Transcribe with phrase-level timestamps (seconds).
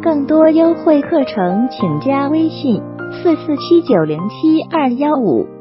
[0.00, 2.80] 更多优惠课程请加微信
[3.12, 5.57] 四四七九零七二幺五。